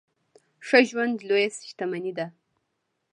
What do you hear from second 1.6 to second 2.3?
شتمني ده.